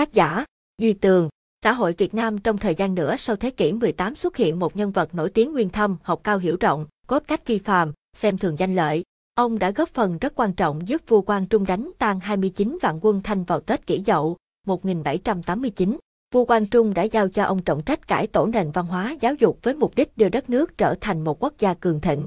Tác 0.00 0.12
giả, 0.12 0.44
Duy 0.78 0.92
Tường. 0.92 1.28
Xã 1.64 1.72
hội 1.72 1.94
Việt 1.98 2.14
Nam 2.14 2.38
trong 2.38 2.58
thời 2.58 2.74
gian 2.74 2.94
nữa 2.94 3.16
sau 3.18 3.36
thế 3.36 3.50
kỷ 3.50 3.72
18 3.72 4.14
xuất 4.14 4.36
hiện 4.36 4.58
một 4.58 4.76
nhân 4.76 4.90
vật 4.90 5.14
nổi 5.14 5.30
tiếng 5.30 5.52
nguyên 5.52 5.68
thâm, 5.68 5.96
học 6.02 6.20
cao 6.24 6.38
hiểu 6.38 6.56
rộng, 6.60 6.86
cốt 7.06 7.22
cách 7.26 7.44
phi 7.44 7.58
phàm, 7.58 7.92
xem 8.16 8.38
thường 8.38 8.58
danh 8.58 8.74
lợi. 8.74 9.04
Ông 9.34 9.58
đã 9.58 9.70
góp 9.70 9.88
phần 9.88 10.18
rất 10.18 10.32
quan 10.34 10.52
trọng 10.52 10.88
giúp 10.88 11.02
vua 11.08 11.20
Quang 11.20 11.46
Trung 11.46 11.66
đánh 11.66 11.90
tan 11.98 12.20
29 12.20 12.78
vạn 12.82 12.98
quân 13.02 13.22
Thanh 13.22 13.44
vào 13.44 13.60
Tết 13.60 13.86
Kỷ 13.86 14.00
Dậu 14.00 14.36
1789. 14.66 15.98
Vua 16.34 16.44
Quang 16.44 16.66
Trung 16.66 16.94
đã 16.94 17.02
giao 17.02 17.28
cho 17.28 17.44
ông 17.44 17.62
trọng 17.62 17.82
trách 17.82 18.08
cải 18.08 18.26
tổ 18.26 18.46
nền 18.46 18.70
văn 18.70 18.86
hóa 18.86 19.16
giáo 19.20 19.34
dục 19.34 19.58
với 19.62 19.74
mục 19.74 19.96
đích 19.96 20.16
đưa 20.16 20.28
đất 20.28 20.50
nước 20.50 20.78
trở 20.78 20.94
thành 21.00 21.24
một 21.24 21.42
quốc 21.42 21.54
gia 21.58 21.74
cường 21.74 22.00
thịnh. 22.00 22.26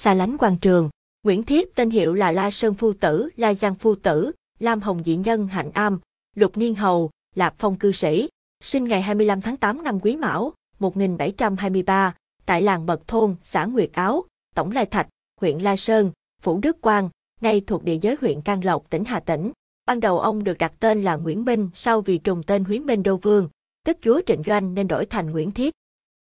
Xa 0.00 0.14
lánh 0.14 0.36
quan 0.38 0.58
trường, 0.58 0.90
Nguyễn 1.22 1.42
Thiếp 1.42 1.68
tên 1.74 1.90
hiệu 1.90 2.14
là 2.14 2.32
La 2.32 2.50
Sơn 2.50 2.74
Phu 2.74 2.92
Tử, 2.92 3.28
La 3.36 3.54
Giang 3.54 3.74
Phu 3.74 3.94
Tử, 3.94 4.32
Lam 4.58 4.80
Hồng 4.80 5.02
Dị 5.04 5.16
Nhân 5.16 5.48
Hạnh 5.48 5.70
Am, 5.74 6.00
Lục 6.38 6.56
Niên 6.56 6.74
Hầu, 6.74 7.10
Lạp 7.34 7.54
Phong 7.58 7.78
Cư 7.78 7.92
Sĩ, 7.92 8.28
sinh 8.64 8.84
ngày 8.84 9.02
25 9.02 9.40
tháng 9.40 9.56
8 9.56 9.82
năm 9.82 10.00
Quý 10.00 10.16
Mão, 10.16 10.52
1723, 10.78 12.14
tại 12.46 12.62
làng 12.62 12.86
Mật 12.86 13.08
Thôn, 13.08 13.36
xã 13.42 13.64
Nguyệt 13.64 13.90
Áo, 13.92 14.24
Tổng 14.54 14.72
Lai 14.72 14.86
Thạch, 14.86 15.08
huyện 15.40 15.58
La 15.58 15.76
Sơn, 15.76 16.10
Phủ 16.42 16.58
Đức 16.62 16.80
Quang, 16.80 17.08
nay 17.40 17.62
thuộc 17.66 17.84
địa 17.84 17.98
giới 18.00 18.16
huyện 18.20 18.40
Can 18.40 18.64
Lộc, 18.64 18.90
tỉnh 18.90 19.04
Hà 19.04 19.20
Tĩnh. 19.20 19.52
Ban 19.86 20.00
đầu 20.00 20.20
ông 20.20 20.44
được 20.44 20.58
đặt 20.58 20.72
tên 20.80 21.02
là 21.02 21.16
Nguyễn 21.16 21.44
Minh 21.44 21.70
sau 21.74 22.00
vì 22.00 22.18
trùng 22.18 22.42
tên 22.42 22.64
Huyến 22.64 22.86
Minh 22.86 23.02
Đô 23.02 23.16
Vương, 23.16 23.48
tức 23.84 23.98
chúa 24.02 24.20
Trịnh 24.26 24.42
Doanh 24.46 24.74
nên 24.74 24.88
đổi 24.88 25.06
thành 25.06 25.30
Nguyễn 25.30 25.50
Thiếp. 25.50 25.72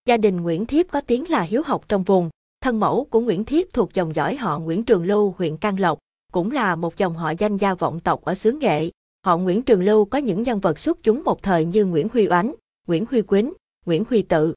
Gia 0.06 0.16
đình 0.16 0.40
Nguyễn 0.40 0.66
Thiếp 0.66 0.87
có 0.90 1.01
tiếng 1.01 1.30
là 1.30 1.42
hiếu 1.42 1.62
học 1.66 1.84
trong 1.88 2.02
vùng, 2.02 2.30
thân 2.60 2.80
mẫu 2.80 3.04
của 3.10 3.20
Nguyễn 3.20 3.45
Thiếp 3.45 3.66
thuộc 3.73 3.95
dòng 3.95 4.15
dõi 4.15 4.37
họ 4.37 4.59
Nguyễn 4.59 4.84
Trường 4.84 5.04
Lưu, 5.04 5.34
huyện 5.38 5.56
Can 5.56 5.80
Lộc, 5.80 5.98
cũng 6.32 6.51
là 6.51 6.76
một 6.76 6.96
dòng 6.96 7.15
họ 7.15 7.32
danh 7.38 7.56
gia 7.56 7.74
vọng 7.74 8.01
tộc 8.01 8.24
ở 8.24 8.34
xứ 8.34 8.52
Nghệ. 8.52 8.90
Họ 9.26 9.36
Nguyễn 9.36 9.62
Trường 9.62 9.82
Lưu 9.82 10.04
có 10.04 10.18
những 10.18 10.42
nhân 10.42 10.60
vật 10.60 10.78
xuất 10.78 11.02
chúng 11.02 11.24
một 11.24 11.42
thời 11.42 11.64
như 11.64 11.84
Nguyễn 11.84 12.08
Huy 12.12 12.28
Oánh, 12.28 12.54
Nguyễn 12.86 13.04
Huy 13.10 13.22
Quýnh, 13.22 13.52
Nguyễn 13.86 14.04
Huy 14.10 14.22
Tự. 14.22 14.54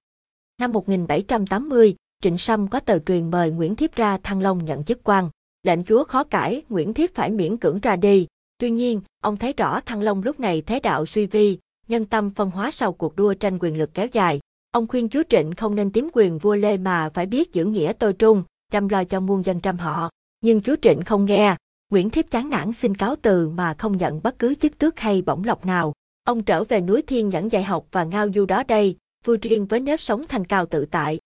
Năm 0.59 0.71
1780, 0.71 1.95
Trịnh 2.23 2.37
Sâm 2.37 2.67
có 2.67 2.79
tờ 2.79 2.99
truyền 2.99 3.31
mời 3.31 3.51
Nguyễn 3.51 3.75
Thiếp 3.75 3.95
ra 3.95 4.17
Thăng 4.17 4.41
Long 4.41 4.65
nhận 4.65 4.83
chức 4.83 5.03
quan. 5.03 5.29
Lệnh 5.63 5.83
chúa 5.83 6.03
khó 6.03 6.23
cãi, 6.23 6.63
Nguyễn 6.69 6.93
Thiếp 6.93 7.13
phải 7.13 7.31
miễn 7.31 7.57
cưỡng 7.57 7.79
ra 7.79 7.95
đi. 7.95 8.27
Tuy 8.57 8.71
nhiên, 8.71 9.01
ông 9.21 9.37
thấy 9.37 9.53
rõ 9.53 9.79
Thăng 9.79 10.01
Long 10.01 10.23
lúc 10.23 10.39
này 10.39 10.61
thế 10.61 10.79
đạo 10.79 11.05
suy 11.05 11.25
vi, 11.25 11.57
nhân 11.87 12.05
tâm 12.05 12.29
phân 12.29 12.51
hóa 12.51 12.71
sau 12.71 12.93
cuộc 12.93 13.15
đua 13.15 13.33
tranh 13.33 13.59
quyền 13.59 13.77
lực 13.77 13.93
kéo 13.93 14.07
dài. 14.11 14.39
Ông 14.71 14.87
khuyên 14.87 15.09
chúa 15.09 15.23
Trịnh 15.29 15.55
không 15.55 15.75
nên 15.75 15.91
tiếm 15.91 16.09
quyền 16.13 16.37
vua 16.37 16.55
Lê 16.55 16.77
mà 16.77 17.09
phải 17.13 17.25
biết 17.25 17.53
giữ 17.53 17.65
nghĩa 17.65 17.93
tôi 17.99 18.13
trung, 18.13 18.43
chăm 18.71 18.89
lo 18.89 19.03
cho 19.03 19.19
muôn 19.19 19.45
dân 19.45 19.59
trăm 19.59 19.77
họ. 19.77 20.09
Nhưng 20.41 20.61
chúa 20.61 20.75
Trịnh 20.81 21.01
không 21.01 21.25
nghe, 21.25 21.55
Nguyễn 21.89 22.09
Thiếp 22.09 22.31
chán 22.31 22.49
nản 22.49 22.73
xin 22.73 22.95
cáo 22.95 23.15
từ 23.21 23.49
mà 23.49 23.73
không 23.77 23.97
nhận 23.97 24.21
bất 24.23 24.39
cứ 24.39 24.55
chức 24.55 24.77
tước 24.77 24.99
hay 24.99 25.21
bổng 25.21 25.43
lộc 25.43 25.65
nào. 25.65 25.93
Ông 26.23 26.43
trở 26.43 26.63
về 26.63 26.81
núi 26.81 27.01
Thiên 27.01 27.29
Nhẫn 27.29 27.51
dạy 27.51 27.63
học 27.63 27.85
và 27.91 28.03
ngao 28.03 28.27
du 28.35 28.45
đó 28.45 28.63
đây, 28.63 28.97
vui 29.25 29.37
riêng 29.37 29.65
với 29.65 29.79
nếp 29.79 29.99
sống 29.99 30.25
thanh 30.29 30.45
cao 30.45 30.65
tự 30.65 30.85
tại. 30.85 31.19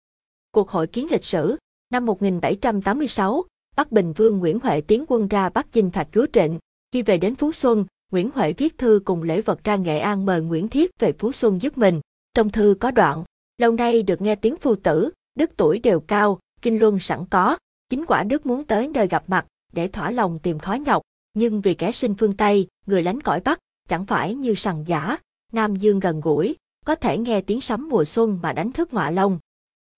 Cuộc 0.52 0.70
hội 0.70 0.88
kiến 0.88 1.08
lịch 1.12 1.26
sử 1.26 1.58
Năm 1.90 2.06
1786, 2.06 3.44
Bắc 3.76 3.92
Bình 3.92 4.14
Vương 4.14 4.38
Nguyễn 4.38 4.60
Huệ 4.60 4.82
tiến 4.82 5.06
quân 5.08 5.28
ra 5.28 5.50
Bắc 5.50 5.72
chinh 5.72 5.92
phạt 5.92 6.08
chúa 6.12 6.26
Trịnh. 6.34 6.60
Khi 6.92 7.02
về 7.02 7.18
đến 7.18 7.36
Phú 7.36 7.52
Xuân, 7.52 7.86
Nguyễn 8.12 8.30
Huệ 8.34 8.54
viết 8.54 8.78
thư 8.78 9.02
cùng 9.06 9.24
lễ 9.24 9.42
vật 9.42 9.64
ra 9.64 9.76
Nghệ 9.76 10.00
An 10.00 10.26
mời 10.26 10.42
Nguyễn 10.42 10.68
Thiếp 10.68 10.90
về 11.00 11.14
Phú 11.20 11.32
Xuân 11.32 11.62
giúp 11.62 11.78
mình. 11.78 12.02
Trong 12.34 12.50
thư 12.50 12.76
có 12.80 12.92
đoạn, 12.92 13.24
lâu 13.58 13.72
nay 13.72 14.04
được 14.04 14.22
nghe 14.22 14.36
tiếng 14.36 14.58
phu 14.58 14.76
tử, 14.76 15.10
đức 15.36 15.52
tuổi 15.58 15.80
đều 15.80 16.00
cao, 16.00 16.40
kinh 16.62 16.80
luân 16.80 17.00
sẵn 17.00 17.26
có, 17.30 17.58
chính 17.90 18.06
quả 18.06 18.24
đức 18.24 18.46
muốn 18.46 18.64
tới 18.64 18.88
nơi 18.88 19.08
gặp 19.08 19.24
mặt, 19.28 19.46
để 19.74 19.88
thỏa 19.88 20.12
lòng 20.12 20.40
tìm 20.40 20.60
khó 20.60 20.74
nhọc, 20.74 21.02
nhưng 21.34 21.62
vì 21.62 21.74
kẻ 21.74 21.92
sinh 21.92 22.16
phương 22.16 22.38
Tây, 22.38 22.68
người 22.86 23.04
lánh 23.04 23.22
cõi 23.22 23.42
Bắc, 23.46 23.60
chẳng 23.90 24.06
phải 24.06 24.36
như 24.36 24.56
sằng 24.56 24.84
giả, 24.88 25.18
Nam 25.52 25.76
Dương 25.76 26.00
gần 26.00 26.22
gũi, 26.22 26.56
có 26.86 26.96
thể 26.96 27.18
nghe 27.18 27.42
tiếng 27.42 27.62
sấm 27.62 27.90
mùa 27.90 28.06
xuân 28.06 28.40
mà 28.42 28.54
đánh 28.54 28.72
thức 28.72 28.94
ngọa 28.94 29.12
long. 29.12 29.40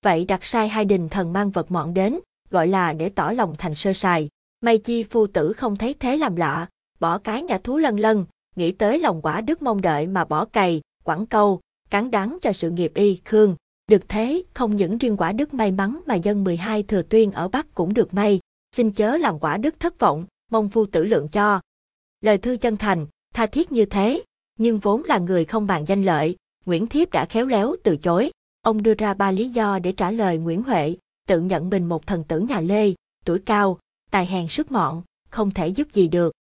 Vậy 0.03 0.25
đặt 0.25 0.45
sai 0.45 0.67
hai 0.67 0.85
đình 0.85 1.09
thần 1.09 1.33
mang 1.33 1.51
vật 1.51 1.71
mọn 1.71 1.93
đến, 1.93 2.19
gọi 2.49 2.67
là 2.67 2.93
để 2.93 3.09
tỏ 3.09 3.31
lòng 3.31 3.55
thành 3.57 3.75
sơ 3.75 3.93
sài. 3.93 4.29
May 4.61 4.77
chi 4.77 5.03
phu 5.03 5.27
tử 5.27 5.53
không 5.53 5.75
thấy 5.75 5.95
thế 5.99 6.17
làm 6.17 6.35
lạ, 6.35 6.67
bỏ 6.99 7.17
cái 7.17 7.43
nhà 7.43 7.57
thú 7.63 7.77
lân 7.77 7.99
lân, 7.99 8.25
nghĩ 8.55 8.71
tới 8.71 8.99
lòng 8.99 9.21
quả 9.21 9.41
đức 9.41 9.61
mong 9.61 9.81
đợi 9.81 10.07
mà 10.07 10.25
bỏ 10.25 10.45
cày, 10.45 10.81
quẳng 11.03 11.25
câu, 11.25 11.59
cắn 11.89 12.11
đắng 12.11 12.37
cho 12.41 12.53
sự 12.53 12.69
nghiệp 12.69 12.91
y 12.95 13.21
khương. 13.25 13.55
Được 13.87 14.09
thế, 14.09 14.43
không 14.53 14.75
những 14.75 14.97
riêng 14.97 15.17
quả 15.17 15.31
đức 15.31 15.53
may 15.53 15.71
mắn 15.71 16.01
mà 16.05 16.15
dân 16.15 16.43
12 16.43 16.83
thừa 16.83 17.01
tuyên 17.01 17.31
ở 17.31 17.47
Bắc 17.47 17.73
cũng 17.73 17.93
được 17.93 18.13
may, 18.13 18.39
xin 18.75 18.91
chớ 18.91 19.17
làm 19.17 19.39
quả 19.39 19.57
đức 19.57 19.79
thất 19.79 19.99
vọng, 19.99 20.25
mong 20.51 20.69
phu 20.69 20.85
tử 20.85 21.03
lượng 21.03 21.27
cho. 21.27 21.61
Lời 22.21 22.37
thư 22.37 22.57
chân 22.57 22.77
thành, 22.77 23.07
tha 23.33 23.45
thiết 23.45 23.71
như 23.71 23.85
thế, 23.85 24.23
nhưng 24.57 24.79
vốn 24.79 25.03
là 25.03 25.17
người 25.17 25.45
không 25.45 25.67
bàn 25.67 25.85
danh 25.87 26.03
lợi, 26.03 26.35
Nguyễn 26.65 26.87
Thiếp 26.87 27.11
đã 27.11 27.25
khéo 27.25 27.45
léo 27.45 27.75
từ 27.83 27.97
chối. 27.97 28.31
Ông 28.61 28.83
đưa 28.83 28.93
ra 28.93 29.13
ba 29.13 29.31
lý 29.31 29.49
do 29.49 29.79
để 29.79 29.91
trả 29.91 30.11
lời 30.11 30.37
Nguyễn 30.37 30.63
Huệ, 30.63 30.95
tự 31.27 31.39
nhận 31.39 31.69
mình 31.69 31.89
một 31.89 32.07
thần 32.07 32.23
tử 32.23 32.39
nhà 32.39 32.59
Lê, 32.59 32.93
tuổi 33.25 33.39
cao, 33.39 33.79
tài 34.11 34.25
hèn 34.25 34.47
sức 34.47 34.71
mọn, 34.71 35.03
không 35.29 35.51
thể 35.51 35.67
giúp 35.67 35.87
gì 35.93 36.07
được. 36.07 36.33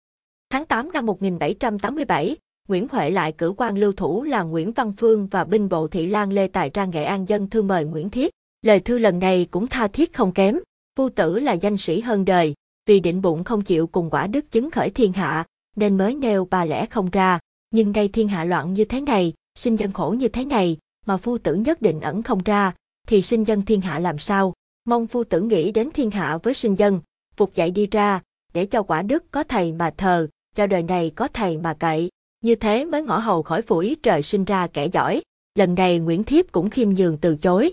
Tháng 0.50 0.66
8 0.66 0.92
năm 0.92 1.06
1787, 1.06 2.36
Nguyễn 2.68 2.86
Huệ 2.90 3.10
lại 3.10 3.32
cử 3.32 3.54
quan 3.56 3.78
lưu 3.78 3.92
thủ 3.92 4.22
là 4.22 4.42
Nguyễn 4.42 4.72
Văn 4.72 4.92
Phương 4.96 5.26
và 5.26 5.44
binh 5.44 5.68
bộ 5.68 5.88
thị 5.88 6.06
lang 6.06 6.32
Lê 6.32 6.48
Tài 6.48 6.70
Trang 6.70 6.90
Nghệ 6.90 7.04
An 7.04 7.28
dân 7.28 7.50
thư 7.50 7.62
mời 7.62 7.84
Nguyễn 7.84 8.10
Thiếp. 8.10 8.30
Lời 8.62 8.80
thư 8.80 8.98
lần 8.98 9.18
này 9.18 9.48
cũng 9.50 9.66
tha 9.66 9.88
thiết 9.88 10.12
không 10.12 10.32
kém, 10.32 10.58
Phu 10.96 11.08
tử 11.08 11.38
là 11.38 11.52
danh 11.52 11.76
sĩ 11.76 12.00
hơn 12.00 12.24
đời, 12.24 12.54
vì 12.86 13.00
định 13.00 13.22
bụng 13.22 13.44
không 13.44 13.62
chịu 13.62 13.86
cùng 13.86 14.10
quả 14.10 14.26
đức 14.26 14.50
chứng 14.50 14.70
khởi 14.70 14.90
thiên 14.90 15.12
hạ, 15.12 15.46
nên 15.76 15.98
mới 15.98 16.14
nêu 16.14 16.44
ba 16.44 16.64
lẽ 16.64 16.86
không 16.86 17.10
ra. 17.10 17.38
Nhưng 17.70 17.92
đây 17.92 18.08
thiên 18.08 18.28
hạ 18.28 18.44
loạn 18.44 18.72
như 18.72 18.84
thế 18.84 19.00
này, 19.00 19.32
sinh 19.58 19.76
dân 19.76 19.92
khổ 19.92 20.14
như 20.18 20.28
thế 20.28 20.44
này, 20.44 20.78
mà 21.06 21.16
phu 21.16 21.38
tử 21.38 21.54
nhất 21.54 21.82
định 21.82 22.00
ẩn 22.00 22.22
không 22.22 22.42
ra, 22.44 22.74
thì 23.06 23.22
sinh 23.22 23.44
dân 23.44 23.62
thiên 23.62 23.80
hạ 23.80 23.98
làm 23.98 24.18
sao? 24.18 24.54
Mong 24.84 25.06
phu 25.06 25.24
tử 25.24 25.40
nghĩ 25.40 25.72
đến 25.72 25.90
thiên 25.94 26.10
hạ 26.10 26.38
với 26.42 26.54
sinh 26.54 26.74
dân, 26.74 27.00
phục 27.36 27.54
dạy 27.54 27.70
đi 27.70 27.86
ra, 27.86 28.22
để 28.52 28.66
cho 28.66 28.82
quả 28.82 29.02
đức 29.02 29.24
có 29.30 29.42
thầy 29.42 29.72
mà 29.72 29.90
thờ, 29.96 30.28
cho 30.56 30.66
đời 30.66 30.82
này 30.82 31.12
có 31.14 31.28
thầy 31.28 31.58
mà 31.58 31.74
cậy. 31.74 32.08
Như 32.40 32.54
thế 32.54 32.84
mới 32.84 33.02
ngõ 33.02 33.18
hầu 33.18 33.42
khỏi 33.42 33.62
phủi 33.62 33.96
trời 34.02 34.22
sinh 34.22 34.44
ra 34.44 34.66
kẻ 34.66 34.86
giỏi. 34.86 35.22
Lần 35.54 35.74
này 35.74 35.98
Nguyễn 35.98 36.24
Thiếp 36.24 36.52
cũng 36.52 36.70
khiêm 36.70 36.90
nhường 36.90 37.18
từ 37.18 37.36
chối, 37.36 37.72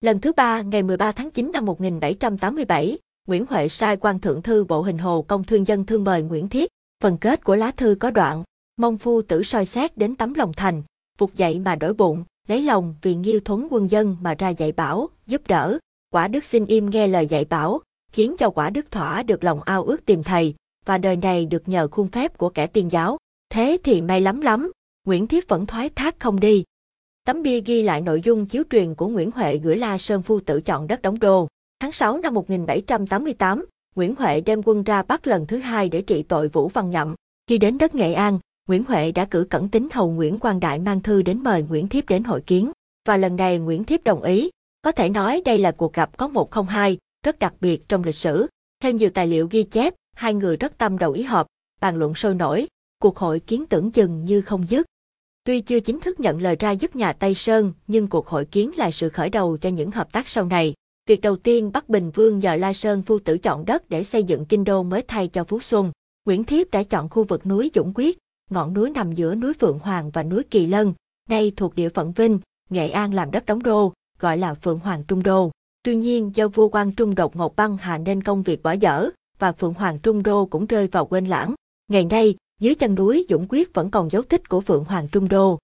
Lần 0.00 0.20
thứ 0.20 0.32
ba, 0.32 0.62
ngày 0.62 0.82
13 0.82 1.12
tháng 1.12 1.30
9 1.30 1.50
năm 1.52 1.64
1787, 1.64 2.98
Nguyễn 3.26 3.46
Huệ 3.48 3.68
sai 3.68 3.96
quan 3.96 4.20
thượng 4.20 4.42
thư 4.42 4.64
bộ 4.64 4.82
hình 4.82 4.98
hồ 4.98 5.22
công 5.22 5.44
thuyên 5.44 5.64
dân 5.64 5.86
thương 5.86 6.04
mời 6.04 6.22
Nguyễn 6.22 6.48
Thiết. 6.48 6.70
Phần 7.02 7.18
kết 7.18 7.44
của 7.44 7.56
lá 7.56 7.70
thư 7.70 7.96
có 8.00 8.10
đoạn, 8.10 8.44
mong 8.76 8.98
phu 8.98 9.22
tử 9.22 9.42
soi 9.42 9.66
xét 9.66 9.96
đến 9.96 10.16
tấm 10.16 10.34
lòng 10.34 10.52
thành, 10.56 10.82
phục 11.18 11.34
dậy 11.34 11.58
mà 11.58 11.74
đổi 11.74 11.94
bụng, 11.94 12.24
lấy 12.48 12.62
lòng 12.62 12.94
vì 13.02 13.14
nghiêu 13.14 13.40
thuấn 13.44 13.68
quân 13.70 13.90
dân 13.90 14.16
mà 14.20 14.34
ra 14.38 14.48
dạy 14.48 14.72
bảo, 14.72 15.08
giúp 15.26 15.42
đỡ. 15.48 15.78
Quả 16.10 16.28
đức 16.28 16.44
xin 16.44 16.66
im 16.66 16.90
nghe 16.90 17.06
lời 17.06 17.26
dạy 17.26 17.44
bảo, 17.44 17.80
khiến 18.12 18.34
cho 18.38 18.50
quả 18.50 18.70
đức 18.70 18.90
thỏa 18.90 19.22
được 19.22 19.44
lòng 19.44 19.62
ao 19.62 19.84
ước 19.84 20.06
tìm 20.06 20.22
thầy, 20.22 20.54
và 20.86 20.98
đời 20.98 21.16
này 21.16 21.46
được 21.46 21.68
nhờ 21.68 21.88
khuôn 21.88 22.08
phép 22.08 22.38
của 22.38 22.48
kẻ 22.48 22.66
tiên 22.66 22.90
giáo. 22.90 23.16
Thế 23.50 23.78
thì 23.84 24.00
may 24.00 24.20
lắm 24.20 24.40
lắm, 24.40 24.72
Nguyễn 25.06 25.26
Thiết 25.26 25.48
vẫn 25.48 25.66
thoái 25.66 25.88
thác 25.88 26.20
không 26.20 26.40
đi, 26.40 26.64
Tấm 27.28 27.42
bia 27.42 27.60
ghi 27.60 27.82
lại 27.82 28.00
nội 28.00 28.20
dung 28.24 28.46
chiếu 28.46 28.62
truyền 28.70 28.94
của 28.94 29.08
Nguyễn 29.08 29.30
Huệ 29.30 29.56
gửi 29.56 29.76
La 29.76 29.98
Sơn 29.98 30.22
Phu 30.22 30.40
Tử 30.40 30.60
chọn 30.60 30.86
đất 30.86 31.02
đóng 31.02 31.18
đô. 31.18 31.48
Tháng 31.80 31.92
6 31.92 32.18
năm 32.18 32.34
1788, 32.34 33.66
Nguyễn 33.96 34.14
Huệ 34.14 34.40
đem 34.40 34.62
quân 34.64 34.82
ra 34.82 35.02
Bắc 35.02 35.26
lần 35.26 35.46
thứ 35.46 35.58
hai 35.58 35.88
để 35.88 36.02
trị 36.02 36.22
tội 36.22 36.48
Vũ 36.48 36.68
Văn 36.68 36.90
Nhậm. 36.90 37.14
Khi 37.46 37.58
đến 37.58 37.78
đất 37.78 37.94
Nghệ 37.94 38.12
An, 38.12 38.38
Nguyễn 38.68 38.84
Huệ 38.84 39.12
đã 39.12 39.24
cử 39.24 39.46
cẩn 39.50 39.68
tính 39.68 39.88
hầu 39.92 40.10
Nguyễn 40.10 40.38
Quang 40.38 40.60
Đại 40.60 40.78
mang 40.78 41.02
thư 41.02 41.22
đến 41.22 41.42
mời 41.42 41.62
Nguyễn 41.62 41.88
Thiếp 41.88 42.08
đến 42.08 42.24
hội 42.24 42.40
kiến. 42.40 42.72
Và 43.08 43.16
lần 43.16 43.36
này 43.36 43.58
Nguyễn 43.58 43.84
Thiếp 43.84 44.04
đồng 44.04 44.22
ý. 44.22 44.50
Có 44.82 44.92
thể 44.92 45.08
nói 45.08 45.42
đây 45.44 45.58
là 45.58 45.70
cuộc 45.70 45.92
gặp 45.92 46.16
có 46.16 46.28
một 46.28 46.50
không 46.50 46.66
hai, 46.66 46.98
rất 47.24 47.38
đặc 47.38 47.54
biệt 47.60 47.88
trong 47.88 48.04
lịch 48.04 48.16
sử. 48.16 48.46
Theo 48.82 48.92
nhiều 48.92 49.10
tài 49.10 49.26
liệu 49.26 49.48
ghi 49.50 49.62
chép, 49.62 49.94
hai 50.16 50.34
người 50.34 50.56
rất 50.56 50.78
tâm 50.78 50.98
đầu 50.98 51.12
ý 51.12 51.22
hợp, 51.22 51.46
bàn 51.80 51.96
luận 51.96 52.14
sôi 52.14 52.34
nổi. 52.34 52.68
Cuộc 52.98 53.18
hội 53.18 53.40
kiến 53.40 53.66
tưởng 53.66 53.90
chừng 53.90 54.24
như 54.24 54.40
không 54.40 54.64
dứt. 54.68 54.86
Tuy 55.48 55.60
chưa 55.60 55.80
chính 55.80 56.00
thức 56.00 56.20
nhận 56.20 56.42
lời 56.42 56.56
ra 56.56 56.70
giúp 56.70 56.96
nhà 56.96 57.12
Tây 57.12 57.34
Sơn, 57.34 57.72
nhưng 57.86 58.06
cuộc 58.06 58.28
hội 58.28 58.44
kiến 58.44 58.70
là 58.76 58.90
sự 58.90 59.08
khởi 59.08 59.30
đầu 59.30 59.56
cho 59.56 59.68
những 59.68 59.90
hợp 59.90 60.12
tác 60.12 60.28
sau 60.28 60.44
này. 60.44 60.74
Việc 61.06 61.20
đầu 61.20 61.36
tiên 61.36 61.70
Bắc 61.72 61.88
Bình 61.88 62.10
Vương 62.10 62.38
nhờ 62.38 62.56
La 62.56 62.72
Sơn 62.72 63.02
phu 63.02 63.18
tử 63.18 63.38
chọn 63.38 63.64
đất 63.64 63.88
để 63.88 64.04
xây 64.04 64.24
dựng 64.24 64.44
kinh 64.44 64.64
đô 64.64 64.82
mới 64.82 65.02
thay 65.08 65.28
cho 65.28 65.44
Phú 65.44 65.60
Xuân. 65.60 65.92
Nguyễn 66.26 66.44
Thiếp 66.44 66.70
đã 66.70 66.82
chọn 66.82 67.08
khu 67.08 67.24
vực 67.24 67.46
núi 67.46 67.70
Dũng 67.74 67.92
Quyết, 67.94 68.18
ngọn 68.50 68.74
núi 68.74 68.90
nằm 68.90 69.12
giữa 69.12 69.34
núi 69.34 69.52
Phượng 69.54 69.78
Hoàng 69.78 70.10
và 70.10 70.22
núi 70.22 70.42
Kỳ 70.50 70.66
Lân, 70.66 70.94
nay 71.28 71.52
thuộc 71.56 71.74
địa 71.74 71.88
phận 71.88 72.12
Vinh, 72.12 72.38
Nghệ 72.70 72.90
An 72.90 73.14
làm 73.14 73.30
đất 73.30 73.46
đóng 73.46 73.62
đô, 73.62 73.92
gọi 74.20 74.38
là 74.38 74.54
Phượng 74.54 74.78
Hoàng 74.78 75.04
Trung 75.08 75.22
Đô. 75.22 75.50
Tuy 75.82 75.94
nhiên 75.94 76.30
do 76.34 76.48
vua 76.48 76.68
Quang 76.68 76.92
Trung 76.92 77.14
đột 77.14 77.36
ngột 77.36 77.56
băng 77.56 77.76
hà 77.76 77.98
nên 77.98 78.22
công 78.22 78.42
việc 78.42 78.62
bỏ 78.62 78.72
dở, 78.72 79.08
và 79.38 79.52
Phượng 79.52 79.74
Hoàng 79.74 79.98
Trung 79.98 80.22
Đô 80.22 80.46
cũng 80.46 80.66
rơi 80.66 80.86
vào 80.86 81.06
quên 81.06 81.26
lãng. 81.26 81.54
Ngày 81.90 82.04
nay, 82.04 82.34
dưới 82.60 82.74
chân 82.74 82.94
núi 82.94 83.26
Dũng 83.28 83.46
Quyết 83.48 83.74
vẫn 83.74 83.90
còn 83.90 84.10
dấu 84.10 84.22
tích 84.22 84.48
của 84.48 84.60
Phượng 84.60 84.84
Hoàng 84.84 85.08
Trung 85.08 85.28
Đô. 85.28 85.58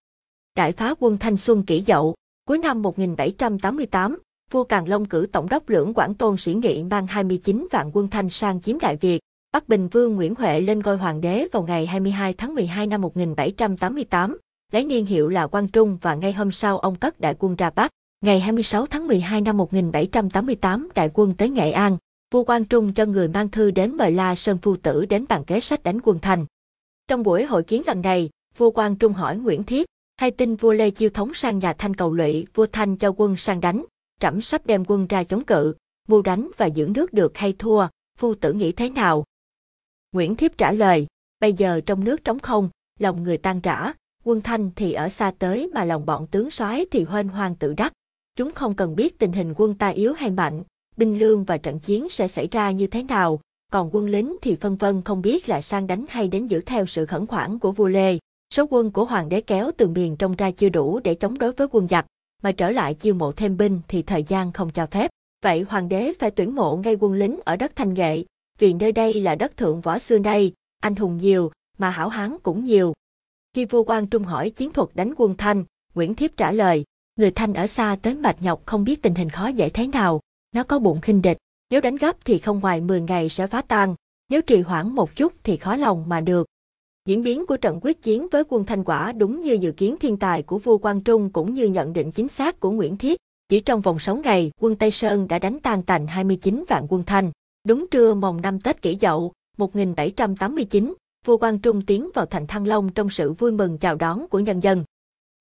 Đại 0.56 0.73
phá 0.73 0.94
quân 0.99 1.19
Thanh 1.19 1.37
Xuân 1.37 1.62
kỷ 1.62 1.81
dậu, 1.81 2.14
cuối 2.49 2.58
năm 2.58 2.82
1788, 2.82 4.19
vua 4.50 4.64
Càn 4.64 4.85
Long 4.85 5.06
cử 5.06 5.26
tổng 5.32 5.49
đốc 5.49 5.69
lưỡng 5.69 5.94
Quảng 5.94 6.14
Tôn 6.14 6.37
Sĩ 6.37 6.55
Nghị 6.55 6.82
mang 6.82 7.06
29 7.06 7.67
vạn 7.70 7.91
quân 7.93 8.08
Thanh 8.08 8.31
sang 8.31 8.61
chiếm 8.61 8.79
Đại 8.79 8.96
Việt. 8.96 9.20
Bắc 9.52 9.69
Bình 9.69 9.88
Vương 9.88 10.17
Nguyễn 10.17 10.35
Huệ 10.35 10.61
lên 10.61 10.81
ngôi 10.81 10.96
hoàng 10.96 11.20
đế 11.20 11.46
vào 11.52 11.62
ngày 11.62 11.87
22 11.87 12.32
tháng 12.32 12.55
12 12.55 12.87
năm 12.87 13.00
1788. 13.00 14.38
lấy 14.73 14.85
niên 14.85 15.06
hiệu 15.06 15.29
là 15.29 15.47
Quang 15.47 15.69
Trung 15.69 15.99
và 16.02 16.14
ngay 16.14 16.32
hôm 16.32 16.52
sau 16.52 16.79
ông 16.79 16.97
cất 16.97 17.20
đại 17.20 17.35
quân 17.38 17.56
ra 17.56 17.70
Bắc. 17.70 17.90
Ngày 18.20 18.40
26 18.40 18.87
tháng 18.87 19.06
12 19.06 19.40
năm 19.40 19.56
1788 19.56 20.88
đại 20.94 21.11
quân 21.14 21.35
tới 21.35 21.49
Nghệ 21.49 21.70
An, 21.70 21.97
vua 22.32 22.44
Quang 22.44 22.64
Trung 22.64 22.93
cho 22.93 23.05
người 23.05 23.29
mang 23.29 23.49
thư 23.49 23.70
đến 23.70 23.97
mời 23.97 24.12
La 24.12 24.35
Sơn 24.35 24.58
Phu 24.62 24.76
Tử 24.76 25.05
đến 25.05 25.25
bàn 25.29 25.44
kế 25.44 25.61
sách 25.61 25.82
đánh 25.82 26.00
quân 26.05 26.19
Thành. 26.23 26.47
Trong 27.09 27.23
buổi 27.23 27.45
hội 27.45 27.62
kiến 27.62 27.83
lần 27.87 28.03
này, 28.03 28.31
vua 28.56 28.71
Quang 28.71 28.97
Trung 28.97 29.12
hỏi 29.12 29.37
Nguyễn 29.37 29.65
Thiếp, 29.65 29.87
hay 30.17 30.31
tin 30.31 30.56
vua 30.56 30.73
Lê 30.73 30.91
Chiêu 30.91 31.11
Thống 31.11 31.35
sang 31.35 31.59
nhà 31.59 31.73
Thanh 31.73 31.95
cầu 31.95 32.15
lụy, 32.15 32.47
vua 32.55 32.67
Thanh 32.67 32.97
cho 32.97 33.15
quân 33.17 33.37
sang 33.37 33.61
đánh, 33.61 33.85
trẫm 34.21 34.43
sắp 34.43 34.67
đem 34.67 34.85
quân 34.85 35.06
ra 35.06 35.25
chống 35.25 35.45
cự, 35.45 35.75
mưu 36.09 36.23
đánh 36.23 36.51
và 36.56 36.67
giữ 36.67 36.89
nước 36.95 37.12
được 37.12 37.37
hay 37.37 37.55
thua, 37.59 37.87
phu 38.19 38.35
tử 38.35 38.53
nghĩ 38.53 38.73
thế 38.73 38.91
nào? 38.91 39.25
Nguyễn 40.12 40.37
Thiếp 40.37 40.59
trả 40.59 40.73
lời, 40.73 41.06
bây 41.41 41.53
giờ 41.53 41.81
trong 41.87 42.05
nước 42.05 42.25
trống 42.25 42.39
không, 42.39 42.71
lòng 42.99 43.23
người 43.23 43.37
tan 43.37 43.61
rã, 43.61 43.93
quân 44.25 44.41
Thanh 44.41 44.71
thì 44.77 44.93
ở 44.93 45.09
xa 45.09 45.33
tới 45.39 45.71
mà 45.75 45.85
lòng 45.85 46.07
bọn 46.07 46.27
tướng 46.27 46.50
soái 46.50 46.87
thì 46.91 47.05
hoên 47.05 47.29
hoang 47.29 47.57
tự 47.57 47.75
đắc. 47.75 47.93
Chúng 48.37 48.53
không 48.53 48.75
cần 48.75 48.97
biết 48.97 49.19
tình 49.19 49.33
hình 49.33 49.55
quân 49.57 49.75
ta 49.75 49.89
yếu 49.89 50.12
hay 50.12 50.31
mạnh, 50.31 50.62
binh 50.97 51.19
lương 51.19 51.45
và 51.45 51.59
trận 51.59 51.81
chiến 51.81 52.09
sẽ 52.09 52.29
xảy 52.29 52.49
ra 52.50 52.71
như 52.71 52.87
thế 52.87 53.03
nào, 53.03 53.41
còn 53.75 53.91
quân 53.93 54.06
lính 54.06 54.37
thì 54.43 54.55
phân 54.55 54.76
vân 54.76 55.03
không 55.03 55.23
biết 55.23 55.49
là 55.49 55.62
sang 55.62 55.87
đánh 55.87 56.05
hay 56.09 56.29
đến 56.29 56.47
giữ 56.47 56.61
theo 56.61 56.87
sự 56.87 57.06
khẩn 57.06 57.26
khoản 57.26 57.59
của 57.59 57.73
vua 57.73 57.88
Lê. 57.88 58.19
Số 58.55 58.67
quân 58.71 58.91
của 58.91 59.05
hoàng 59.05 59.29
đế 59.29 59.41
kéo 59.41 59.71
từ 59.76 59.88
miền 59.88 60.17
trong 60.17 60.37
ra 60.37 60.50
chưa 60.50 60.69
đủ 60.69 61.00
để 61.05 61.15
chống 61.15 61.38
đối 61.38 61.53
với 61.53 61.69
quân 61.71 61.88
giặc, 61.88 62.06
mà 62.43 62.53
trở 62.53 62.71
lại 62.71 62.94
chiêu 62.94 63.15
mộ 63.15 63.32
thêm 63.32 63.56
binh 63.56 63.81
thì 63.88 64.03
thời 64.03 64.23
gian 64.23 64.53
không 64.53 64.71
cho 64.71 64.87
phép. 64.87 65.11
Vậy 65.43 65.62
hoàng 65.69 65.88
đế 65.88 66.12
phải 66.19 66.31
tuyển 66.31 66.55
mộ 66.55 66.76
ngay 66.76 66.97
quân 67.00 67.12
lính 67.12 67.41
ở 67.44 67.56
đất 67.56 67.76
Thanh 67.76 67.94
Nghệ, 67.94 68.25
vì 68.59 68.73
nơi 68.73 68.93
đây 68.93 69.15
là 69.15 69.35
đất 69.35 69.56
thượng 69.56 69.81
võ 69.81 69.99
xưa 69.99 70.19
nay, 70.19 70.53
anh 70.81 70.97
hùng 70.97 71.17
nhiều, 71.17 71.50
mà 71.79 71.91
hảo 71.91 72.09
hán 72.09 72.37
cũng 72.43 72.65
nhiều. 72.65 72.93
Khi 73.55 73.65
vua 73.65 73.85
quan 73.85 74.06
Trung 74.06 74.25
hỏi 74.25 74.50
chiến 74.50 74.73
thuật 74.73 74.88
đánh 74.94 75.15
quân 75.17 75.37
Thanh, 75.37 75.65
Nguyễn 75.94 76.15
Thiếp 76.15 76.37
trả 76.37 76.53
lời, 76.53 76.85
người 77.17 77.31
Thanh 77.31 77.55
ở 77.55 77.67
xa 77.67 77.97
tới 78.03 78.15
mệt 78.15 78.37
nhọc 78.43 78.62
không 78.67 78.85
biết 78.85 79.03
tình 79.03 79.15
hình 79.15 79.31
khó 79.31 79.49
giải 79.49 79.71
thế 79.71 79.87
nào, 79.87 80.21
nó 80.53 80.65
có 80.65 80.79
bụng 80.79 81.00
khinh 81.00 81.23
địch, 81.23 81.38
nếu 81.75 81.81
đánh 81.81 81.97
gấp 81.97 82.17
thì 82.25 82.38
không 82.38 82.61
ngoài 82.61 82.81
10 82.81 83.00
ngày 83.00 83.29
sẽ 83.29 83.47
phá 83.47 83.62
tan, 83.62 83.94
nếu 84.29 84.43
trì 84.43 84.61
hoãn 84.61 84.88
một 84.88 85.17
chút 85.17 85.32
thì 85.43 85.56
khó 85.56 85.76
lòng 85.76 86.05
mà 86.09 86.21
được. 86.21 86.47
Diễn 87.09 87.23
biến 87.23 87.47
của 87.47 87.56
trận 87.56 87.79
quyết 87.82 88.03
chiến 88.03 88.29
với 88.32 88.43
quân 88.49 88.65
Thanh 88.65 88.85
quả 88.85 89.12
đúng 89.12 89.41
như 89.41 89.53
dự 89.61 89.73
kiến 89.73 89.97
thiên 90.00 90.17
tài 90.17 90.43
của 90.43 90.59
vua 90.59 90.79
Quang 90.79 91.00
Trung 91.00 91.31
cũng 91.31 91.55
như 91.55 91.65
nhận 91.67 91.93
định 91.93 92.11
chính 92.11 92.29
xác 92.29 92.61
của 92.61 92.71
Nguyễn 92.71 92.97
Thiết. 92.97 93.21
Chỉ 93.49 93.61
trong 93.61 93.81
vòng 93.81 93.99
6 93.99 94.17
ngày, 94.17 94.50
quân 94.61 94.76
Tây 94.76 94.91
Sơn 94.91 95.29
đã 95.29 95.38
đánh 95.38 95.61
tan 95.61 95.82
tành 95.82 96.06
29 96.06 96.65
vạn 96.69 96.87
quân 96.88 97.03
Thanh. 97.03 97.32
Đúng 97.65 97.87
trưa 97.91 98.15
mồng 98.15 98.41
năm 98.41 98.61
Tết 98.61 98.82
Kỷ 98.82 98.97
Dậu, 99.00 99.32
1789, 99.56 100.94
vua 101.26 101.37
Quang 101.37 101.59
Trung 101.59 101.82
tiến 101.82 102.11
vào 102.15 102.26
thành 102.26 102.47
Thăng 102.47 102.67
Long 102.67 102.93
trong 102.93 103.11
sự 103.11 103.32
vui 103.32 103.53
mừng 103.53 103.79
chào 103.79 103.97
đón 103.97 104.29
của 104.29 104.41
nhân 104.41 104.61
dân. 104.61 104.85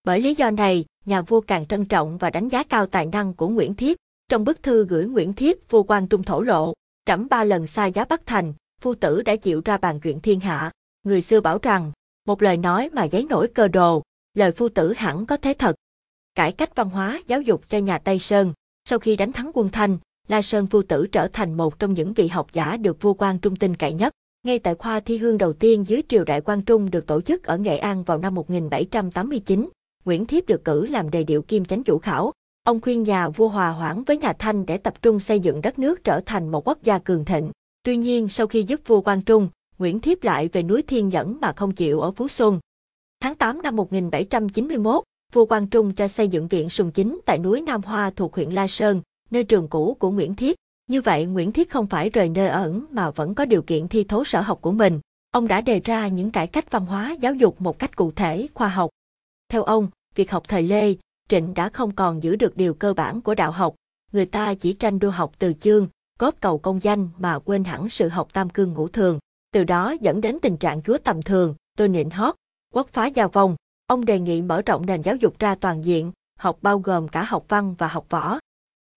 Bởi 0.04 0.22
lý 0.22 0.36
do 0.36 0.52
này, 0.52 0.86
nhà 1.06 1.22
vua 1.22 1.42
càng 1.42 1.66
trân 1.66 1.86
trọng 1.86 2.18
và 2.18 2.30
đánh 2.30 2.48
giá 2.48 2.64
cao 2.64 2.86
tài 2.86 3.06
năng 3.06 3.34
của 3.34 3.48
Nguyễn 3.48 3.74
Thiếp. 3.74 3.98
Trong 4.34 4.44
bức 4.44 4.64
thư 4.64 4.86
gửi 4.86 5.06
Nguyễn 5.06 5.34
Thiếp, 5.34 5.58
vua 5.70 5.84
Quan 5.84 6.08
Trung 6.08 6.24
thổ 6.24 6.42
lộ, 6.42 6.74
trẫm 7.06 7.28
ba 7.30 7.44
lần 7.44 7.68
xa 7.68 7.86
giá 7.86 8.06
Bắc 8.06 8.26
Thành, 8.26 8.54
phu 8.82 8.96
tử 8.96 9.22
đã 9.22 9.36
chịu 9.36 9.62
ra 9.66 9.78
bàn 9.78 10.00
chuyện 10.00 10.20
thiên 10.20 10.40
hạ. 10.40 10.72
Người 11.04 11.22
xưa 11.22 11.42
bảo 11.42 11.60
rằng, 11.62 11.92
một 12.28 12.42
lời 12.42 12.58
nói 12.58 12.90
mà 12.94 13.04
giấy 13.04 13.26
nổi 13.30 13.48
cơ 13.48 13.68
đồ, 13.68 14.04
lời 14.34 14.52
phu 14.52 14.70
tử 14.70 14.94
hẳn 14.94 15.26
có 15.26 15.38
thế 15.38 15.54
thật. 15.60 15.76
Cải 16.36 16.52
cách 16.52 16.76
văn 16.76 16.90
hóa 16.90 17.22
giáo 17.28 17.42
dục 17.42 17.70
cho 17.70 17.78
nhà 17.78 17.98
Tây 17.98 18.20
Sơn, 18.20 18.54
sau 18.90 19.00
khi 19.00 19.16
đánh 19.16 19.32
thắng 19.32 19.52
quân 19.54 19.70
Thanh, 19.70 19.98
La 20.28 20.42
Sơn 20.42 20.68
phu 20.68 20.82
tử 20.82 21.08
trở 21.12 21.28
thành 21.28 21.54
một 21.54 21.80
trong 21.80 21.94
những 21.94 22.14
vị 22.14 22.28
học 22.28 22.48
giả 22.54 22.78
được 22.78 23.02
vua 23.02 23.14
Quan 23.14 23.40
Trung 23.40 23.56
tin 23.56 23.76
cậy 23.76 23.94
nhất. 23.94 24.14
Ngay 24.44 24.60
tại 24.60 24.76
khoa 24.76 25.00
thi 25.00 25.18
hương 25.18 25.38
đầu 25.38 25.54
tiên 25.54 25.84
dưới 25.88 26.02
triều 26.10 26.24
đại 26.24 26.42
Quan 26.42 26.62
Trung 26.62 26.92
được 26.92 27.08
tổ 27.08 27.22
chức 27.22 27.44
ở 27.44 27.58
Nghệ 27.58 27.78
An 27.78 28.04
vào 28.04 28.18
năm 28.18 28.36
1789, 28.36 29.70
Nguyễn 30.06 30.26
Thiếp 30.26 30.46
được 30.46 30.66
cử 30.66 30.86
làm 30.86 31.10
đề 31.10 31.24
điệu 31.24 31.42
kim 31.42 31.66
chánh 31.66 31.84
chủ 31.84 32.00
khảo. 32.00 32.32
Ông 32.64 32.82
khuyên 32.82 33.04
nhà 33.04 33.30
vua 33.30 33.48
hòa 33.48 33.70
hoãn 33.70 34.04
với 34.04 34.18
nhà 34.18 34.34
Thanh 34.34 34.66
để 34.66 34.78
tập 34.78 35.02
trung 35.02 35.20
xây 35.20 35.40
dựng 35.40 35.62
đất 35.62 35.80
nước 35.80 36.04
trở 36.04 36.20
thành 36.26 36.52
một 36.52 36.68
quốc 36.68 36.78
gia 36.84 37.00
cường 37.00 37.26
thịnh. 37.26 37.52
Tuy 37.84 37.98
nhiên 37.98 38.30
sau 38.30 38.48
khi 38.48 38.64
giúp 38.64 38.82
vua 38.86 39.02
Quang 39.02 39.22
Trung, 39.22 39.50
Nguyễn 39.78 40.00
Thiếp 40.00 40.24
lại 40.24 40.48
về 40.48 40.64
núi 40.64 40.82
Thiên 40.82 41.10
Nhẫn 41.10 41.38
mà 41.42 41.54
không 41.54 41.72
chịu 41.72 42.00
ở 42.00 42.12
Phú 42.12 42.28
Xuân. 42.28 42.60
Tháng 43.20 43.36
8 43.36 43.62
năm 43.62 43.76
1791, 43.76 45.04
vua 45.34 45.46
Quang 45.46 45.68
Trung 45.68 45.96
cho 45.96 46.08
xây 46.08 46.28
dựng 46.28 46.48
viện 46.48 46.70
Sùng 46.70 46.92
Chính 46.92 47.20
tại 47.26 47.38
núi 47.38 47.62
Nam 47.62 47.82
Hoa 47.82 48.10
thuộc 48.10 48.36
huyện 48.36 48.50
La 48.50 48.68
Sơn, 48.68 49.02
nơi 49.32 49.44
trường 49.44 49.68
cũ 49.68 49.98
của 50.00 50.12
Nguyễn 50.12 50.36
Thiết. 50.36 50.56
Như 50.88 51.02
vậy 51.02 51.26
Nguyễn 51.26 51.52
Thiết 51.52 51.70
không 51.70 51.88
phải 51.88 52.10
rời 52.10 52.30
nơi 52.30 52.48
ẩn 52.48 52.86
mà 52.92 53.12
vẫn 53.12 53.36
có 53.36 53.46
điều 53.46 53.62
kiện 53.62 53.88
thi 53.88 54.04
thố 54.04 54.24
sở 54.24 54.42
học 54.42 54.62
của 54.62 54.72
mình. 54.72 55.00
Ông 55.32 55.48
đã 55.48 55.62
đề 55.62 55.80
ra 55.80 56.08
những 56.08 56.32
cải 56.32 56.48
cách 56.48 56.72
văn 56.72 56.86
hóa 56.86 57.12
giáo 57.20 57.34
dục 57.34 57.62
một 57.62 57.80
cách 57.80 57.96
cụ 57.96 58.12
thể, 58.12 58.48
khoa 58.54 58.68
học. 58.68 58.90
Theo 59.50 59.64
ông, 59.64 59.88
việc 60.16 60.32
học 60.32 60.44
thời 60.48 60.64
Lê, 60.64 60.96
Trịnh 61.30 61.54
đã 61.54 61.70
không 61.70 61.96
còn 61.96 62.24
giữ 62.24 62.36
được 62.36 62.58
điều 62.58 62.74
cơ 62.74 62.94
bản 62.94 63.22
của 63.22 63.36
đạo 63.36 63.52
học. 63.52 63.76
Người 64.12 64.26
ta 64.26 64.54
chỉ 64.54 64.74
tranh 64.74 65.00
đua 65.00 65.10
học 65.10 65.32
từ 65.40 65.54
chương, 65.54 65.88
góp 66.20 66.36
cầu 66.40 66.58
công 66.58 66.84
danh 66.84 67.10
mà 67.18 67.40
quên 67.40 67.64
hẳn 67.64 67.90
sự 67.90 68.10
học 68.10 68.34
tam 68.34 68.50
cương 68.50 68.74
ngũ 68.74 68.88
thường. 68.88 69.20
Từ 69.52 69.64
đó 69.64 69.96
dẫn 70.02 70.22
đến 70.22 70.38
tình 70.42 70.58
trạng 70.58 70.82
chúa 70.82 70.98
tầm 70.98 71.22
thường, 71.22 71.56
tôi 71.78 71.88
nịnh 71.88 72.10
hót, 72.10 72.36
quốc 72.74 72.88
phá 72.88 73.06
giao 73.06 73.28
vong. 73.28 73.56
Ông 73.88 74.06
đề 74.06 74.20
nghị 74.20 74.42
mở 74.42 74.62
rộng 74.62 74.86
nền 74.86 75.02
giáo 75.02 75.16
dục 75.16 75.40
ra 75.40 75.56
toàn 75.56 75.86
diện, 75.86 76.12
học 76.40 76.58
bao 76.62 76.80
gồm 76.80 77.08
cả 77.08 77.24
học 77.24 77.46
văn 77.48 77.76
và 77.78 77.88
học 77.88 78.06
võ. 78.10 78.40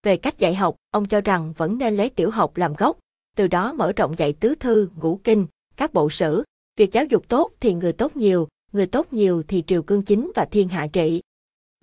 Về 0.02 0.16
cách 0.16 0.38
dạy 0.38 0.54
học, 0.54 0.76
ông 0.90 1.04
cho 1.04 1.20
rằng 1.20 1.52
vẫn 1.56 1.78
nên 1.78 1.96
lấy 1.96 2.10
tiểu 2.10 2.30
học 2.30 2.56
làm 2.56 2.74
gốc, 2.74 2.98
từ 3.36 3.46
đó 3.46 3.72
mở 3.72 3.92
rộng 3.92 4.18
dạy 4.18 4.32
tứ 4.32 4.54
thư, 4.54 4.88
ngũ 5.00 5.20
kinh, 5.24 5.46
các 5.76 5.92
bộ 5.92 6.10
sử. 6.10 6.44
Việc 6.76 6.92
giáo 6.92 7.04
dục 7.04 7.28
tốt 7.28 7.50
thì 7.60 7.74
người 7.74 7.92
tốt 7.92 8.16
nhiều, 8.16 8.48
người 8.72 8.86
tốt 8.86 9.12
nhiều 9.12 9.42
thì 9.48 9.64
triều 9.66 9.82
cương 9.82 10.02
chính 10.02 10.32
và 10.34 10.44
thiên 10.44 10.68
hạ 10.68 10.86
trị. 10.92 11.22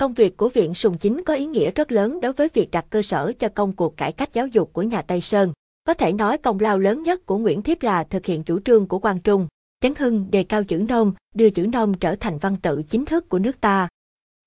Công 0.03 0.13
việc 0.13 0.38
của 0.38 0.50
Viện 0.50 0.73
Sùng 0.73 0.97
Chính 0.97 1.23
có 1.23 1.33
ý 1.33 1.45
nghĩa 1.45 1.71
rất 1.71 1.91
lớn 1.91 2.21
đối 2.21 2.33
với 2.33 2.50
việc 2.53 2.71
đặt 2.71 2.85
cơ 2.89 3.01
sở 3.01 3.31
cho 3.39 3.50
công 3.50 3.73
cuộc 3.73 3.97
cải 3.97 4.11
cách 4.11 4.33
giáo 4.33 4.47
dục 4.47 4.73
của 4.73 4.81
nhà 4.81 5.01
Tây 5.01 5.21
Sơn. 5.21 5.53
Có 5.83 5.94
thể 5.94 6.13
nói 6.13 6.38
công 6.38 6.59
lao 6.59 6.79
lớn 6.79 7.03
nhất 7.03 7.25
của 7.25 7.38
Nguyễn 7.38 7.61
Thiếp 7.61 7.83
là 7.83 8.03
thực 8.03 8.25
hiện 8.25 8.44
chủ 8.44 8.59
trương 8.59 8.88
của 8.88 9.00
Quang 9.00 9.19
Trung, 9.19 9.47
chấn 9.81 9.94
hưng 9.97 10.31
đề 10.31 10.44
cao 10.44 10.63
chữ 10.63 10.85
nôm, 10.89 11.13
đưa 11.35 11.50
chữ 11.50 11.67
nôm 11.67 11.94
trở 11.94 12.15
thành 12.15 12.38
văn 12.38 12.57
tự 12.61 12.83
chính 12.89 13.05
thức 13.05 13.29
của 13.29 13.39
nước 13.39 13.61
ta. 13.61 13.88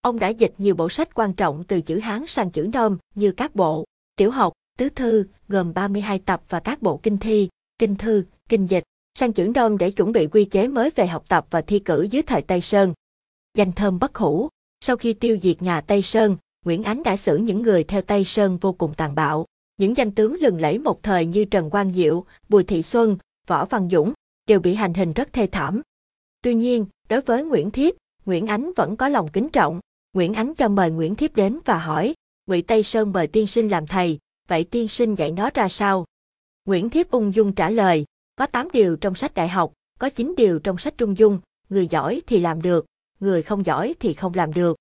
Ông 0.00 0.18
đã 0.18 0.28
dịch 0.28 0.54
nhiều 0.58 0.74
bộ 0.74 0.88
sách 0.88 1.14
quan 1.14 1.32
trọng 1.32 1.64
từ 1.64 1.80
chữ 1.80 1.98
Hán 1.98 2.26
sang 2.26 2.50
chữ 2.50 2.68
nôm 2.72 2.98
như 3.14 3.32
các 3.32 3.54
bộ, 3.54 3.84
tiểu 4.16 4.30
học, 4.30 4.52
tứ 4.78 4.88
thư, 4.88 5.24
gồm 5.48 5.74
32 5.74 6.18
tập 6.18 6.42
và 6.48 6.60
các 6.60 6.82
bộ 6.82 7.00
kinh 7.02 7.18
thi, 7.18 7.48
kinh 7.78 7.96
thư, 7.96 8.24
kinh 8.48 8.66
dịch, 8.66 8.84
sang 9.18 9.32
chữ 9.32 9.52
nôm 9.54 9.78
để 9.78 9.90
chuẩn 9.90 10.12
bị 10.12 10.26
quy 10.26 10.44
chế 10.44 10.68
mới 10.68 10.90
về 10.90 11.06
học 11.06 11.24
tập 11.28 11.46
và 11.50 11.60
thi 11.60 11.78
cử 11.78 12.02
dưới 12.02 12.22
thời 12.22 12.42
Tây 12.42 12.60
Sơn. 12.60 12.94
Danh 13.54 13.72
thơm 13.72 13.98
bất 13.98 14.16
hủ, 14.16 14.48
sau 14.80 14.96
khi 14.96 15.12
tiêu 15.12 15.38
diệt 15.42 15.62
nhà 15.62 15.80
Tây 15.80 16.02
Sơn, 16.02 16.36
Nguyễn 16.64 16.82
Ánh 16.82 17.02
đã 17.02 17.16
xử 17.16 17.36
những 17.36 17.62
người 17.62 17.84
theo 17.84 18.02
Tây 18.02 18.24
Sơn 18.24 18.58
vô 18.60 18.72
cùng 18.72 18.94
tàn 18.96 19.14
bạo. 19.14 19.46
Những 19.76 19.96
danh 19.96 20.10
tướng 20.10 20.36
lừng 20.40 20.60
lẫy 20.60 20.78
một 20.78 21.02
thời 21.02 21.26
như 21.26 21.44
Trần 21.44 21.70
Quang 21.70 21.92
Diệu, 21.92 22.24
Bùi 22.48 22.64
Thị 22.64 22.82
Xuân, 22.82 23.18
Võ 23.46 23.64
Văn 23.64 23.88
Dũng 23.90 24.12
đều 24.46 24.60
bị 24.60 24.74
hành 24.74 24.94
hình 24.94 25.12
rất 25.12 25.32
thê 25.32 25.46
thảm. 25.46 25.82
Tuy 26.42 26.54
nhiên, 26.54 26.86
đối 27.08 27.20
với 27.20 27.44
Nguyễn 27.44 27.70
Thiếp, 27.70 27.94
Nguyễn 28.24 28.46
Ánh 28.46 28.72
vẫn 28.76 28.96
có 28.96 29.08
lòng 29.08 29.28
kính 29.32 29.48
trọng. 29.48 29.80
Nguyễn 30.12 30.34
Ánh 30.34 30.54
cho 30.54 30.68
mời 30.68 30.90
Nguyễn 30.90 31.14
Thiếp 31.14 31.36
đến 31.36 31.58
và 31.64 31.78
hỏi, 31.78 32.14
Ngụy 32.46 32.62
Tây 32.62 32.82
Sơn 32.82 33.12
mời 33.12 33.26
tiên 33.26 33.46
sinh 33.46 33.68
làm 33.68 33.86
thầy, 33.86 34.18
vậy 34.48 34.64
tiên 34.64 34.88
sinh 34.88 35.14
dạy 35.14 35.30
nó 35.30 35.50
ra 35.54 35.68
sao? 35.68 36.04
Nguyễn 36.64 36.90
Thiếp 36.90 37.10
ung 37.10 37.34
dung 37.34 37.52
trả 37.52 37.70
lời, 37.70 38.04
có 38.36 38.46
8 38.46 38.68
điều 38.72 38.96
trong 38.96 39.14
sách 39.14 39.34
đại 39.34 39.48
học, 39.48 39.72
có 39.98 40.10
9 40.10 40.34
điều 40.36 40.58
trong 40.58 40.78
sách 40.78 40.98
trung 40.98 41.18
dung, 41.18 41.40
người 41.68 41.86
giỏi 41.86 42.22
thì 42.26 42.40
làm 42.40 42.62
được, 42.62 42.86
người 43.20 43.42
không 43.42 43.66
giỏi 43.66 43.94
thì 44.00 44.12
không 44.12 44.32
làm 44.34 44.52
được. 44.52 44.76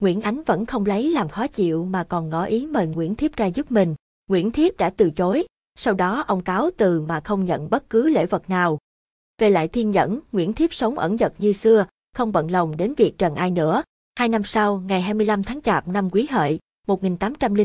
Nguyễn 0.00 0.20
Ánh 0.20 0.42
vẫn 0.42 0.66
không 0.66 0.86
lấy 0.86 1.10
làm 1.10 1.28
khó 1.28 1.46
chịu 1.46 1.84
mà 1.84 2.04
còn 2.04 2.28
ngỏ 2.28 2.44
ý 2.44 2.66
mời 2.66 2.86
Nguyễn 2.86 3.14
Thiếp 3.14 3.36
ra 3.36 3.46
giúp 3.46 3.72
mình. 3.72 3.94
Nguyễn 4.28 4.50
Thiếp 4.50 4.76
đã 4.76 4.90
từ 4.90 5.10
chối, 5.10 5.46
sau 5.78 5.94
đó 5.94 6.24
ông 6.26 6.42
cáo 6.42 6.70
từ 6.76 7.00
mà 7.00 7.20
không 7.20 7.44
nhận 7.44 7.70
bất 7.70 7.90
cứ 7.90 8.08
lễ 8.08 8.26
vật 8.26 8.50
nào. 8.50 8.78
Về 9.38 9.50
lại 9.50 9.68
thiên 9.68 9.90
nhẫn, 9.90 10.20
Nguyễn 10.32 10.52
Thiếp 10.52 10.74
sống 10.74 10.98
ẩn 10.98 11.18
dật 11.18 11.32
như 11.38 11.52
xưa, 11.52 11.86
không 12.16 12.32
bận 12.32 12.50
lòng 12.50 12.76
đến 12.76 12.94
việc 12.96 13.18
trần 13.18 13.34
ai 13.34 13.50
nữa. 13.50 13.82
Hai 14.16 14.28
năm 14.28 14.44
sau, 14.44 14.78
ngày 14.78 15.00
25 15.00 15.42
tháng 15.42 15.60
Chạp 15.60 15.88
năm 15.88 16.10
Quý 16.10 16.26
Hợi, 16.30 16.58
1800 16.86 17.54